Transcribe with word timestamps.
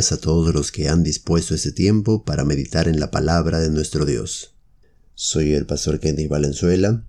a 0.00 0.18
todos 0.18 0.54
los 0.54 0.72
que 0.72 0.88
han 0.88 1.02
dispuesto 1.02 1.54
este 1.54 1.72
tiempo 1.72 2.24
para 2.24 2.46
meditar 2.46 2.88
en 2.88 2.98
la 2.98 3.10
palabra 3.10 3.60
de 3.60 3.68
nuestro 3.68 4.06
Dios. 4.06 4.54
Soy 5.14 5.52
el 5.52 5.66
pastor 5.66 6.00
Kenny 6.00 6.26
Valenzuela 6.26 7.06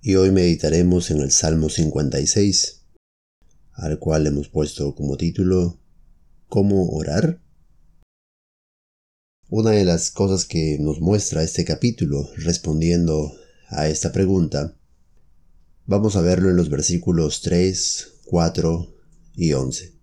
y 0.00 0.14
hoy 0.14 0.30
meditaremos 0.30 1.10
en 1.10 1.20
el 1.20 1.32
Salmo 1.32 1.68
56, 1.68 2.82
al 3.72 3.98
cual 3.98 4.28
hemos 4.28 4.48
puesto 4.48 4.94
como 4.94 5.16
título 5.16 5.80
¿Cómo 6.48 6.88
orar? 6.90 7.42
Una 9.48 9.72
de 9.72 9.84
las 9.84 10.12
cosas 10.12 10.44
que 10.44 10.78
nos 10.78 11.00
muestra 11.00 11.42
este 11.42 11.64
capítulo 11.64 12.30
respondiendo 12.36 13.34
a 13.70 13.88
esta 13.88 14.12
pregunta, 14.12 14.76
vamos 15.84 16.14
a 16.14 16.20
verlo 16.20 16.48
en 16.48 16.56
los 16.56 16.70
versículos 16.70 17.42
3, 17.42 18.20
4 18.26 18.94
y 19.34 19.52
11. 19.52 19.94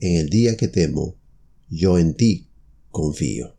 En 0.00 0.16
el 0.16 0.28
día 0.28 0.58
que 0.58 0.68
temo, 0.68 1.23
yo 1.68 1.98
en 1.98 2.14
ti 2.14 2.50
confío. 2.90 3.56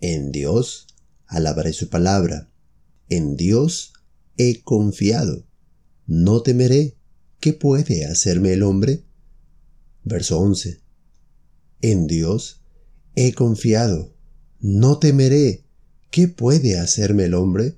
En 0.00 0.32
Dios 0.32 0.86
alabaré 1.26 1.72
su 1.72 1.88
palabra. 1.88 2.50
En 3.08 3.36
Dios 3.36 3.92
he 4.36 4.62
confiado. 4.62 5.46
No 6.06 6.42
temeré. 6.42 6.96
¿Qué 7.40 7.52
puede 7.52 8.06
hacerme 8.06 8.52
el 8.52 8.62
hombre? 8.62 9.04
Verso 10.04 10.38
11. 10.40 10.80
En 11.80 12.06
Dios 12.06 12.62
he 13.14 13.32
confiado. 13.32 14.14
No 14.60 14.98
temeré. 14.98 15.64
¿Qué 16.10 16.28
puede 16.28 16.78
hacerme 16.78 17.24
el 17.24 17.34
hombre? 17.34 17.76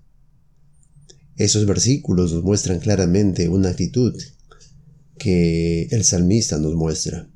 Esos 1.36 1.66
versículos 1.66 2.32
nos 2.32 2.42
muestran 2.44 2.78
claramente 2.78 3.48
una 3.48 3.70
actitud 3.70 4.14
que 5.18 5.84
el 5.90 6.04
salmista 6.04 6.58
nos 6.58 6.74
muestra. 6.74 7.28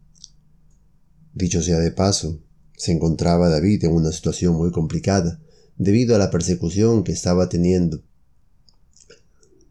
Dicho 1.39 1.62
sea 1.62 1.78
de 1.78 1.92
paso, 1.92 2.42
se 2.77 2.91
encontraba 2.91 3.48
David 3.48 3.84
en 3.84 3.92
una 3.92 4.11
situación 4.11 4.56
muy 4.56 4.72
complicada 4.72 5.41
debido 5.77 6.17
a 6.17 6.19
la 6.19 6.33
persecución 6.33 7.05
que 7.05 7.12
estaba 7.12 7.48
teniendo. 7.48 8.03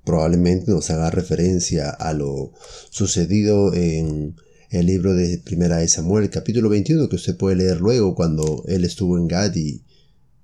Probablemente 0.05 0.71
nos 0.71 0.89
haga 0.91 1.11
referencia 1.11 1.89
a 1.89 2.13
lo 2.13 2.53
sucedido 2.89 3.73
en 3.73 4.37
el 4.69 4.85
libro 4.85 5.13
de 5.13 5.39
Primera 5.39 5.79
de 5.79 5.89
Samuel, 5.89 6.29
capítulo 6.29 6.69
21, 6.69 7.09
que 7.09 7.17
usted 7.17 7.35
puede 7.35 7.57
leer 7.57 7.81
luego 7.81 8.15
cuando 8.15 8.63
él 8.69 8.85
estuvo 8.85 9.17
en 9.17 9.27
Gad 9.27 9.53
y 9.57 9.83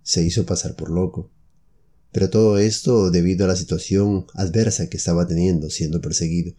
se 0.01 0.23
hizo 0.23 0.45
pasar 0.45 0.75
por 0.75 0.89
loco. 0.89 1.31
Pero 2.11 2.29
todo 2.29 2.57
esto 2.57 3.11
debido 3.11 3.45
a 3.45 3.47
la 3.47 3.55
situación 3.55 4.25
adversa 4.33 4.89
que 4.89 4.97
estaba 4.97 5.25
teniendo 5.25 5.69
siendo 5.69 6.01
perseguido. 6.01 6.53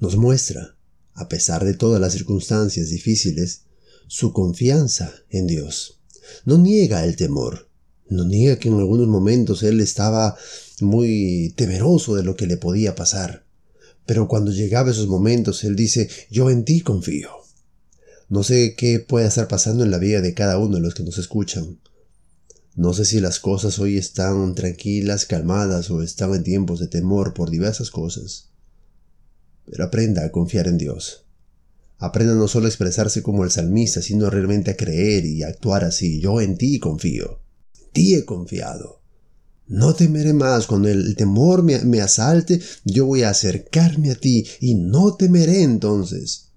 Nos 0.00 0.16
muestra 0.16 0.73
a 1.14 1.28
pesar 1.28 1.64
de 1.64 1.74
todas 1.74 2.00
las 2.00 2.12
circunstancias 2.12 2.90
difíciles, 2.90 3.62
su 4.06 4.32
confianza 4.32 5.12
en 5.30 5.46
Dios. 5.46 6.00
No 6.44 6.58
niega 6.58 7.04
el 7.04 7.16
temor, 7.16 7.68
no 8.08 8.24
niega 8.24 8.58
que 8.58 8.68
en 8.68 8.78
algunos 8.78 9.08
momentos 9.08 9.62
él 9.62 9.80
estaba 9.80 10.36
muy 10.80 11.54
temeroso 11.56 12.14
de 12.16 12.22
lo 12.22 12.36
que 12.36 12.46
le 12.46 12.56
podía 12.56 12.94
pasar. 12.94 13.44
Pero 14.06 14.28
cuando 14.28 14.52
llegaba 14.52 14.90
esos 14.90 15.08
momentos, 15.08 15.64
él 15.64 15.76
dice, 15.76 16.08
yo 16.30 16.50
en 16.50 16.64
ti 16.64 16.80
confío. 16.80 17.30
No 18.28 18.42
sé 18.42 18.74
qué 18.76 19.00
puede 19.00 19.26
estar 19.26 19.48
pasando 19.48 19.84
en 19.84 19.90
la 19.90 19.98
vida 19.98 20.20
de 20.20 20.34
cada 20.34 20.58
uno 20.58 20.76
de 20.76 20.82
los 20.82 20.94
que 20.94 21.02
nos 21.02 21.18
escuchan. 21.18 21.78
No 22.74 22.92
sé 22.92 23.04
si 23.04 23.20
las 23.20 23.38
cosas 23.38 23.78
hoy 23.78 23.96
están 23.96 24.54
tranquilas, 24.54 25.26
calmadas 25.26 25.90
o 25.90 26.02
están 26.02 26.34
en 26.34 26.42
tiempos 26.42 26.80
de 26.80 26.88
temor 26.88 27.32
por 27.32 27.50
diversas 27.50 27.90
cosas. 27.90 28.50
Pero 29.70 29.84
aprenda 29.84 30.24
a 30.24 30.30
confiar 30.30 30.68
en 30.68 30.78
Dios. 30.78 31.24
Aprenda 31.98 32.34
no 32.34 32.48
solo 32.48 32.66
a 32.66 32.68
expresarse 32.68 33.22
como 33.22 33.44
el 33.44 33.50
salmista, 33.50 34.02
sino 34.02 34.28
realmente 34.28 34.72
a 34.72 34.76
creer 34.76 35.24
y 35.24 35.42
actuar 35.42 35.84
así. 35.84 36.20
Yo 36.20 36.40
en 36.40 36.58
ti 36.58 36.78
confío. 36.78 37.40
Ti 37.92 38.16
he 38.16 38.24
confiado. 38.24 39.00
No 39.66 39.94
temeré 39.94 40.32
más. 40.34 40.66
Cuando 40.66 40.88
el 40.88 41.16
temor 41.16 41.62
me, 41.62 42.00
asalte, 42.00 42.60
yo 42.84 43.06
voy 43.06 43.22
a 43.22 43.30
acercarme 43.30 44.10
a 44.10 44.14
ti 44.14 44.46
y 44.60 44.74
no 44.74 45.14
temeré 45.14 45.62
entonces. 45.62 46.48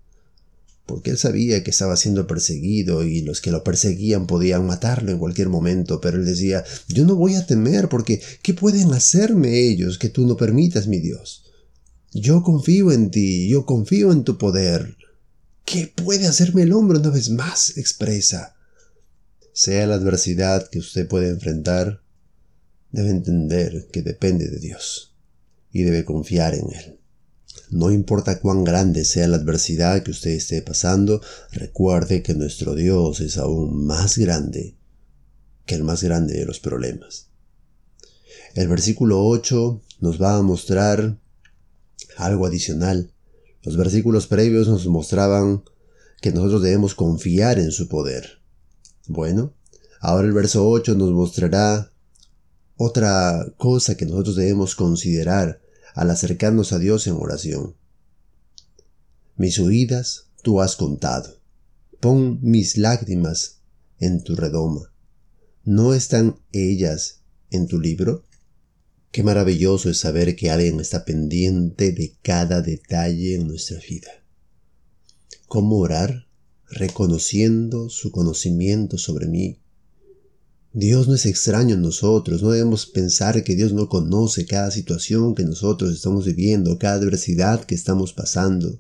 Porque 0.86 1.12
él 1.12 1.18
sabía 1.18 1.64
que 1.64 1.72
estaba 1.72 1.98
siendo 1.98 2.28
perseguido 2.28 3.04
y 3.04 3.22
los 3.22 3.42
que 3.42 3.52
lo 3.52 3.64
perseguían 3.64 4.26
podían 4.26 4.66
matarlo 4.66 5.12
en 5.12 5.20
cualquier 5.20 5.50
momento, 5.50 6.00
pero 6.00 6.18
él 6.18 6.26
decía, 6.26 6.64
yo 6.88 7.06
no 7.06 7.16
voy 7.16 7.36
a 7.36 7.46
temer 7.46 7.90
porque 7.90 8.22
¿qué 8.42 8.54
pueden 8.54 8.94
hacerme 8.94 9.60
ellos 9.60 9.98
que 9.98 10.10
tú 10.10 10.26
no 10.26 10.38
permitas, 10.38 10.88
mi 10.88 11.00
Dios? 11.00 11.47
Yo 12.14 12.42
confío 12.42 12.92
en 12.92 13.12
ti, 13.12 13.50
yo 13.50 13.66
confío 13.66 14.12
en 14.12 14.24
tu 14.24 14.38
poder. 14.38 14.98
¿Qué 15.66 15.92
puede 15.94 16.28
hacerme 16.28 16.64
el 16.64 16.74
hombre 16.74 17.00
una 17.00 17.10
vez 17.10 17.30
más? 17.30 17.78
expresa. 17.78 18.56
Sea 19.54 19.88
la 19.88 19.96
adversidad 19.96 20.70
que 20.70 20.80
usted 20.80 21.08
puede 21.08 21.30
enfrentar, 21.30 22.02
debe 22.92 23.10
entender 23.10 23.88
que 23.92 24.02
depende 24.02 24.48
de 24.48 24.60
Dios 24.60 25.16
y 25.72 25.84
debe 25.84 26.06
confiar 26.06 26.56
en 26.56 26.72
Él. 26.74 27.00
No 27.70 27.92
importa 27.92 28.40
cuán 28.40 28.64
grande 28.64 29.04
sea 29.04 29.28
la 29.28 29.38
adversidad 29.38 30.04
que 30.04 30.12
usted 30.12 30.32
esté 30.32 30.62
pasando, 30.62 31.22
recuerde 31.52 32.24
que 32.24 32.34
nuestro 32.34 32.76
Dios 32.76 33.20
es 33.20 33.38
aún 33.38 33.86
más 33.86 34.18
grande 34.18 34.76
que 35.66 35.76
el 35.76 35.84
más 35.84 36.02
grande 36.02 36.36
de 36.40 36.46
los 36.46 36.60
problemas. 36.60 37.28
El 38.56 38.70
versículo 38.70 39.26
8 39.26 39.82
nos 40.00 40.22
va 40.22 40.38
a 40.38 40.42
mostrar 40.42 41.20
algo 42.18 42.46
adicional. 42.46 43.12
Los 43.64 43.78
versículos 43.78 44.28
previos 44.28 44.68
nos 44.68 44.86
mostraban 44.88 45.64
que 46.22 46.32
nosotros 46.32 46.62
debemos 46.62 46.96
confiar 46.96 47.60
en 47.60 47.72
su 47.72 47.88
poder. 47.88 48.42
Bueno, 49.08 49.54
ahora 50.00 50.28
el 50.28 50.34
verso 50.34 50.68
8 50.68 50.96
nos 50.96 51.12
mostrará 51.12 51.92
otra 52.76 53.54
cosa 53.58 53.96
que 53.96 54.06
nosotros 54.06 54.36
debemos 54.36 54.76
considerar 54.76 55.62
al 55.96 56.12
acercarnos 56.12 56.74
a 56.74 56.80
Dios 56.80 57.08
en 57.08 57.14
oración. 57.14 57.76
Mis 59.36 59.58
huidas 59.60 60.28
tú 60.44 60.62
has 60.62 60.76
contado. 60.76 61.38
Pon 62.00 62.40
mis 62.42 62.78
lágrimas 62.78 63.62
en 64.00 64.24
tu 64.24 64.36
redoma. 64.36 64.92
¿No 65.64 65.94
están 65.94 66.40
ellas 66.52 67.22
en 67.50 67.68
tu 67.68 67.80
libro? 67.80 68.27
Qué 69.12 69.24
maravilloso 69.24 69.90
es 69.90 70.00
saber 70.00 70.36
que 70.36 70.52
alguien 70.52 70.80
está 70.80 71.06
pendiente 71.06 71.92
de 71.92 72.16
cada 72.22 72.62
detalle 72.62 73.36
en 73.36 73.48
nuestra 73.48 73.80
vida. 73.80 74.10
¿Cómo 75.48 75.78
orar? 75.78 76.28
Reconociendo 76.70 77.90
su 77.90 78.12
conocimiento 78.12 78.98
sobre 78.98 79.28
mí. 79.28 79.60
Dios 80.74 81.08
no 81.08 81.16
es 81.16 81.26
extraño 81.26 81.76
en 81.76 81.82
nosotros, 81.82 82.44
no 82.44 82.52
debemos 82.52 82.86
pensar 82.86 83.44
que 83.44 83.56
Dios 83.56 83.72
no 83.74 83.88
conoce 83.88 84.46
cada 84.46 84.70
situación 84.70 85.34
que 85.34 85.46
nosotros 85.46 85.94
estamos 85.94 86.26
viviendo, 86.26 86.78
cada 86.78 86.96
adversidad 86.96 87.64
que 87.64 87.74
estamos 87.74 88.14
pasando. 88.14 88.78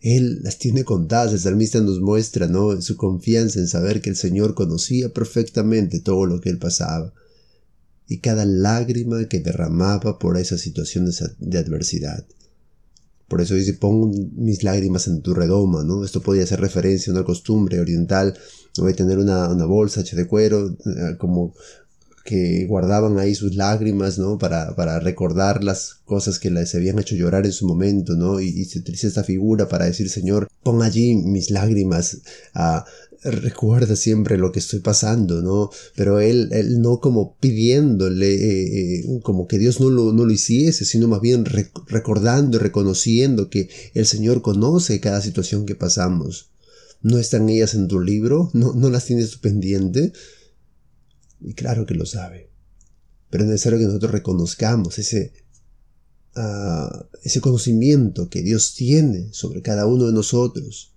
Él 0.00 0.40
las 0.42 0.58
tiene 0.58 0.84
contadas, 0.84 1.32
el 1.32 1.40
salmista 1.40 1.80
nos 1.80 2.00
muestra 2.00 2.46
¿no? 2.46 2.80
su 2.80 2.96
confianza 2.96 3.58
en 3.58 3.68
saber 3.68 4.00
que 4.00 4.10
el 4.10 4.16
Señor 4.16 4.54
conocía 4.54 5.12
perfectamente 5.12 6.00
todo 6.00 6.24
lo 6.24 6.40
que 6.40 6.48
él 6.48 6.58
pasaba 6.58 7.12
y 8.10 8.18
cada 8.18 8.44
lágrima 8.44 9.24
que 9.28 9.38
derramaba 9.38 10.18
por 10.18 10.36
esas 10.36 10.60
situaciones 10.60 11.22
de 11.38 11.58
adversidad. 11.58 12.26
Por 13.28 13.40
eso 13.40 13.54
dice, 13.54 13.74
pon 13.74 14.32
mis 14.34 14.64
lágrimas 14.64 15.06
en 15.06 15.22
tu 15.22 15.32
redoma, 15.32 15.84
¿no? 15.84 16.04
Esto 16.04 16.20
podría 16.20 16.44
ser 16.44 16.60
referencia 16.60 17.12
a 17.12 17.14
una 17.14 17.24
costumbre 17.24 17.78
oriental, 17.78 18.36
¿no? 18.76 18.86
de 18.86 18.94
tener 18.94 19.18
una, 19.18 19.46
bolsa 19.64 20.00
hecha 20.00 20.16
de 20.16 20.26
cuero, 20.26 20.70
eh, 20.70 21.16
como 21.18 21.54
que 22.30 22.64
guardaban 22.66 23.18
ahí 23.18 23.34
sus 23.34 23.56
lágrimas, 23.56 24.16
¿no? 24.16 24.38
Para, 24.38 24.76
para 24.76 25.00
recordar 25.00 25.64
las 25.64 25.96
cosas 26.04 26.38
que 26.38 26.48
les 26.48 26.72
habían 26.76 27.00
hecho 27.00 27.16
llorar 27.16 27.44
en 27.44 27.52
su 27.52 27.66
momento, 27.66 28.14
¿no? 28.14 28.40
Y, 28.40 28.48
y 28.48 28.64
se 28.66 28.78
utiliza 28.78 29.08
esta 29.08 29.24
figura 29.24 29.68
para 29.68 29.86
decir, 29.86 30.08
Señor, 30.08 30.46
pon 30.62 30.80
allí 30.82 31.16
mis 31.16 31.50
lágrimas, 31.50 32.18
a 32.54 32.84
recuerda 33.22 33.96
siempre 33.96 34.38
lo 34.38 34.52
que 34.52 34.60
estoy 34.60 34.80
pasando, 34.80 35.42
¿no? 35.42 35.70
Pero 35.96 36.20
él, 36.20 36.48
él 36.52 36.80
no 36.80 37.00
como 37.00 37.36
pidiéndole, 37.38 38.34
eh, 38.34 39.00
eh, 39.00 39.20
como 39.22 39.46
que 39.46 39.58
Dios 39.58 39.80
no 39.80 39.90
lo, 39.90 40.12
no 40.12 40.24
lo 40.24 40.32
hiciese, 40.32 40.84
sino 40.84 41.08
más 41.08 41.20
bien 41.20 41.44
recordando 41.44 42.56
y 42.56 42.60
reconociendo 42.60 43.50
que 43.50 43.68
el 43.94 44.06
Señor 44.06 44.42
conoce 44.42 45.00
cada 45.00 45.20
situación 45.20 45.66
que 45.66 45.74
pasamos. 45.74 46.50
¿No 47.02 47.18
están 47.18 47.48
ellas 47.48 47.74
en 47.74 47.88
tu 47.88 48.00
libro? 48.00 48.50
¿No, 48.52 48.74
no 48.74 48.90
las 48.90 49.06
tienes 49.06 49.30
tu 49.30 49.40
pendiente? 49.40 50.12
Y 51.40 51.54
claro 51.54 51.86
que 51.86 51.94
lo 51.94 52.06
sabe. 52.06 52.50
Pero 53.30 53.44
es 53.44 53.50
necesario 53.50 53.78
que 53.78 53.86
nosotros 53.86 54.12
reconozcamos 54.12 54.98
ese, 54.98 55.32
uh, 56.36 57.04
ese 57.22 57.40
conocimiento 57.40 58.28
que 58.28 58.42
Dios 58.42 58.74
tiene 58.74 59.32
sobre 59.32 59.62
cada 59.62 59.86
uno 59.86 60.06
de 60.06 60.12
nosotros 60.12 60.90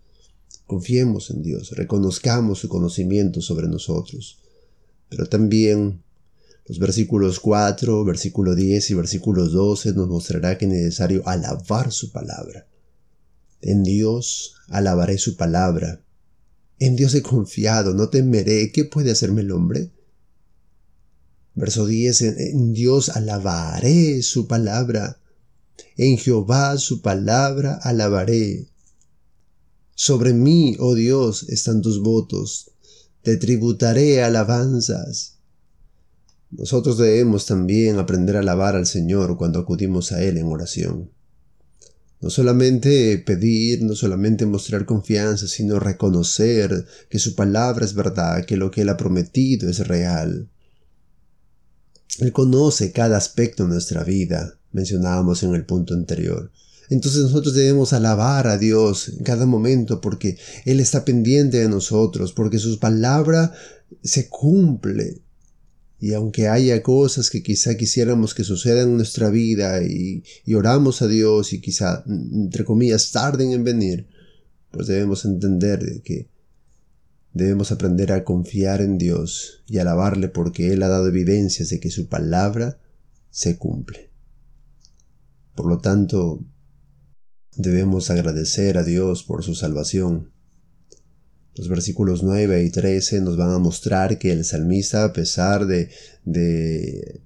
Confiemos 0.66 1.30
en 1.30 1.44
Dios, 1.44 1.72
reconozcamos 1.72 2.60
su 2.60 2.70
conocimiento 2.70 3.42
sobre 3.42 3.68
nosotros. 3.68 4.40
Pero 5.10 5.28
también 5.28 6.02
los 6.66 6.80
versículos 6.80 7.40
4, 7.40 8.04
versículo 8.06 8.56
10 8.56 8.92
y 8.92 8.94
versículos 8.94 9.52
12 9.52 9.94
nos 9.94 10.08
mostrará 10.08 10.58
que 10.58 10.66
es 10.66 10.72
necesario 10.72 11.22
alabar 11.28 11.92
su 11.92 12.12
palabra. 12.12 12.66
En 13.62 13.84
Dios 13.84 14.56
alabaré 14.70 15.18
su 15.18 15.36
palabra. 15.36 16.02
En 16.80 16.96
Dios 16.96 17.14
he 17.14 17.22
confiado, 17.22 17.94
no 17.94 18.10
temeré. 18.10 18.72
¿Qué 18.72 18.86
puede 18.86 19.12
hacerme 19.12 19.42
el 19.42 19.52
hombre? 19.52 19.92
Verso 21.56 21.86
10. 21.86 22.22
En 22.22 22.74
Dios 22.74 23.10
alabaré 23.10 24.22
su 24.24 24.48
palabra. 24.48 25.20
En 25.98 26.18
Jehová 26.18 26.78
su 26.78 27.02
palabra 27.02 27.80
alabaré. 27.82 28.68
Sobre 29.96 30.34
mí, 30.34 30.76
oh 30.80 30.96
Dios, 30.96 31.44
están 31.50 31.82
tus 31.82 32.02
votos. 32.02 32.72
Te 33.22 33.38
tributaré 33.38 34.24
alabanzas. 34.24 35.38
Nosotros 36.50 36.98
debemos 36.98 37.46
también 37.46 37.98
aprender 37.98 38.38
a 38.38 38.40
alabar 38.40 38.76
al 38.76 38.86
Señor 38.86 39.38
cuando 39.38 39.60
acudimos 39.60 40.12
a 40.12 40.24
Él 40.24 40.38
en 40.38 40.48
oración. 40.48 41.12
No 42.22 42.30
solamente 42.30 43.18
pedir, 43.18 43.84
no 43.84 43.96
solamente 43.96 44.46
mostrar 44.46 44.86
confianza, 44.86 45.48
sino 45.48 45.80
reconocer 45.80 46.86
que 47.10 47.20
su 47.20 47.36
palabra 47.36 47.86
es 47.86 47.94
verdad, 47.94 48.46
que 48.46 48.56
lo 48.56 48.72
que 48.72 48.82
Él 48.82 48.90
ha 48.90 48.98
prometido 48.98 49.70
es 49.70 49.86
real. 49.88 50.50
Él 52.20 52.32
conoce 52.32 52.92
cada 52.92 53.18
aspecto 53.18 53.64
de 53.64 53.70
nuestra 53.70 54.04
vida, 54.04 54.58
mencionábamos 54.72 55.44
en 55.44 55.56
el 55.56 55.66
punto 55.66 55.94
anterior. 55.94 56.52
Entonces 56.90 57.24
nosotros 57.24 57.56
debemos 57.56 57.94
alabar 57.94 58.48
a 58.48 58.58
Dios 58.58 59.10
en 59.10 59.24
cada 59.24 59.46
momento 59.46 60.02
porque 60.02 60.38
Él 60.66 60.80
está 60.80 61.06
pendiente 61.06 61.58
de 61.60 61.70
nosotros, 61.70 62.34
porque 62.34 62.60
su 62.60 62.78
palabra 62.80 63.54
se 64.04 64.28
cumple. 64.28 65.22
Y 66.00 66.14
aunque 66.14 66.50
haya 66.50 66.84
cosas 66.84 67.30
que 67.30 67.42
quizá 67.42 67.78
quisiéramos 67.78 68.34
que 68.34 68.44
sucedan 68.44 68.90
en 68.90 68.98
nuestra 68.98 69.30
vida 69.30 69.82
y, 69.82 70.24
y 70.46 70.54
oramos 70.54 71.02
a 71.02 71.08
Dios 71.08 71.54
y 71.54 71.62
quizá, 71.62 72.04
entre 72.06 72.66
comillas, 72.66 73.12
tarden 73.12 73.54
en 73.54 73.64
venir, 73.64 74.08
pues 74.70 74.88
debemos 74.88 75.24
entender 75.24 76.02
que 76.04 76.28
debemos 77.34 77.72
aprender 77.72 78.12
a 78.12 78.24
confiar 78.24 78.82
en 78.82 78.98
Dios 78.98 79.64
y 79.68 79.80
alabarle 79.80 80.30
porque 80.30 80.72
Él 80.72 80.84
ha 80.84 80.88
dado 80.88 81.08
evidencias 81.08 81.70
de 81.70 81.80
que 81.80 81.90
su 81.90 82.08
palabra 82.08 82.80
se 83.30 83.58
cumple. 83.58 84.12
Por 85.56 85.68
lo 85.68 85.80
tanto, 85.80 86.44
debemos 87.56 88.10
agradecer 88.10 88.78
a 88.78 88.84
Dios 88.84 89.24
por 89.24 89.44
su 89.44 89.56
salvación. 89.56 90.32
Los 91.56 91.68
versículos 91.68 92.24
9 92.24 92.64
y 92.64 92.72
13 92.72 93.22
nos 93.22 93.38
van 93.38 93.52
a 93.52 93.60
mostrar 93.60 94.18
que 94.18 94.32
el 94.32 94.44
salmista, 94.44 95.04
a 95.04 95.14
pesar 95.14 95.68
de, 95.68 95.90
de, 96.26 97.22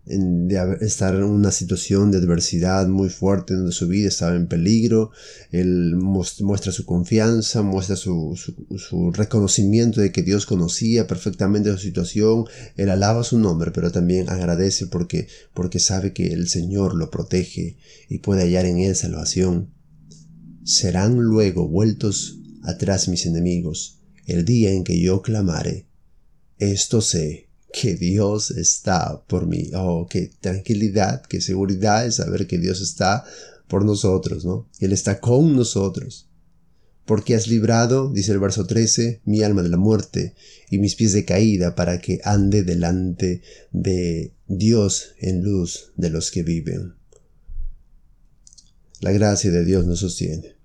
estar 0.81 1.15
en 1.15 1.23
una 1.23 1.49
situación 1.51 2.11
de 2.11 2.17
adversidad 2.17 2.89
muy 2.89 3.07
fuerte 3.09 3.53
donde 3.53 3.71
su 3.71 3.87
vida 3.87 4.09
estaba 4.09 4.35
en 4.35 4.47
peligro, 4.47 5.11
él 5.51 5.95
muestra 5.95 6.73
su 6.73 6.85
confianza, 6.85 7.61
muestra 7.61 7.95
su, 7.95 8.37
su, 8.75 9.11
reconocimiento 9.13 10.01
de 10.01 10.11
que 10.11 10.23
Dios 10.23 10.45
conocía 10.45 11.07
perfectamente 11.07 11.71
su 11.71 11.77
situación, 11.77 12.43
él 12.75 12.89
alaba 12.89 13.23
su 13.23 13.39
nombre, 13.39 13.71
pero 13.71 13.93
también 13.93 14.29
agradece 14.29 14.87
porque, 14.87 15.29
porque 15.53 15.79
sabe 15.79 16.11
que 16.11 16.33
el 16.33 16.49
Señor 16.49 16.95
lo 16.95 17.09
protege 17.09 17.77
y 18.09 18.17
puede 18.17 18.41
hallar 18.41 18.65
en 18.65 18.79
él 18.79 18.93
salvación. 18.93 19.69
Serán 20.65 21.15
luego 21.15 21.69
vueltos 21.69 22.41
atrás 22.63 23.07
mis 23.07 23.25
enemigos 23.25 23.96
el 24.27 24.45
día 24.45 24.71
en 24.71 24.83
que 24.83 24.99
yo 24.99 25.23
clamare. 25.23 25.87
Esto 26.59 27.01
sé, 27.01 27.47
que 27.73 27.95
Dios 27.95 28.51
está 28.51 29.23
por 29.27 29.47
mí. 29.47 29.69
Oh, 29.73 30.07
qué 30.09 30.31
tranquilidad, 30.39 31.21
qué 31.23 31.41
seguridad 31.41 32.05
es 32.05 32.15
saber 32.15 32.47
que 32.47 32.57
Dios 32.57 32.81
está 32.81 33.23
por 33.67 33.85
nosotros, 33.85 34.45
¿no? 34.45 34.69
Él 34.79 34.93
está 34.93 35.19
con 35.19 35.55
nosotros. 35.55 36.29
Porque 37.05 37.35
has 37.35 37.47
librado, 37.47 38.11
dice 38.11 38.33
el 38.33 38.39
verso 38.39 38.65
13, 38.65 39.21
mi 39.25 39.41
alma 39.41 39.63
de 39.63 39.69
la 39.69 39.77
muerte 39.77 40.35
y 40.69 40.77
mis 40.79 40.95
pies 40.95 41.13
de 41.13 41.23
caída 41.23 41.73
para 41.73 41.99
que 41.99 42.19
ande 42.23 42.63
delante 42.63 43.41
de 43.71 44.33
Dios 44.47 45.13
en 45.19 45.41
luz 45.41 45.93
de 45.95 46.09
los 46.09 46.31
que 46.31 46.43
viven. 46.43 46.95
La 48.99 49.11
gracia 49.11 49.51
de 49.51 49.63
Dios 49.63 49.85
nos 49.85 49.99
sostiene. 49.99 50.56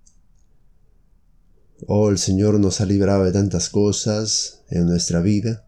Oh, 1.86 2.10
el 2.10 2.18
Señor 2.18 2.60
nos 2.60 2.80
ha 2.80 2.86
librado 2.86 3.24
de 3.24 3.32
tantas 3.32 3.68
cosas 3.68 4.60
en 4.70 4.86
nuestra 4.86 5.20
vida. 5.20 5.66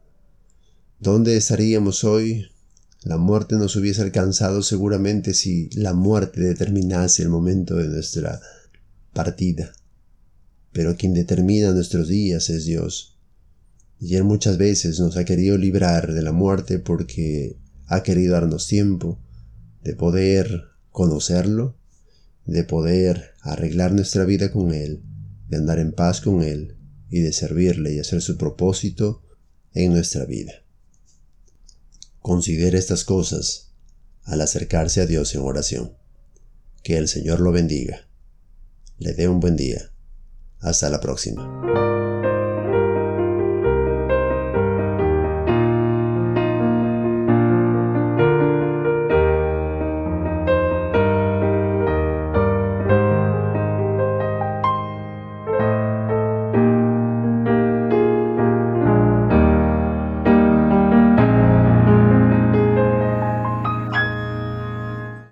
¿Dónde 1.01 1.37
estaríamos 1.37 2.05
hoy? 2.05 2.47
La 3.03 3.17
muerte 3.17 3.57
nos 3.57 3.75
hubiese 3.75 4.03
alcanzado 4.03 4.63
seguramente 4.63 5.35
si 5.35 5.69
la 5.71 5.93
muerte 5.93 6.41
determinase 6.41 7.25
el 7.25 7.31
momento 7.31 7.75
de 7.77 7.89
nuestra 7.89 8.41
partida. 9.13 9.73
Pero 10.73 10.97
quien 10.97 11.15
determina 11.15 11.73
nuestros 11.73 12.07
días 12.07 12.49
es 12.49 12.65
Dios. 12.65 13.19
Y 13.99 14.15
Él 14.15 14.23
muchas 14.23 14.57
veces 14.57 15.01
nos 15.01 15.17
ha 15.17 15.25
querido 15.25 15.59
librar 15.59 16.13
de 16.13 16.23
la 16.23 16.33
muerte 16.33 16.79
porque 16.79 17.59
ha 17.87 18.05
querido 18.05 18.35
darnos 18.35 18.69
tiempo 18.69 19.19
de 19.83 19.97
poder 19.97 20.67
conocerlo, 20.91 21.77
de 22.47 22.63
poder 22.63 23.33
arreglar 23.41 23.93
nuestra 23.93 24.25
vida 24.25 24.53
con 24.53 24.73
Él 24.73 25.03
de 25.49 25.57
andar 25.57 25.79
en 25.79 25.93
paz 25.93 26.21
con 26.21 26.43
Él 26.43 26.77
y 27.11 27.21
de 27.21 27.33
servirle 27.33 27.93
y 27.93 27.99
hacer 27.99 28.23
su 28.23 28.37
propósito 28.37 29.23
en 29.73 29.93
nuestra 29.93 30.25
vida. 30.25 30.53
Considere 32.21 32.79
estas 32.79 33.05
cosas 33.05 33.73
al 34.23 34.41
acercarse 34.41 35.01
a 35.01 35.07
Dios 35.07 35.35
en 35.35 35.43
oración. 35.43 35.93
Que 36.83 36.97
el 36.97 37.09
Señor 37.09 37.41
lo 37.41 37.53
bendiga. 37.53 38.09
Le 38.99 39.13
dé 39.13 39.29
un 39.29 39.41
buen 39.41 39.57
día. 39.57 39.91
Hasta 40.61 40.89
la 40.89 41.01
próxima. 41.01 41.84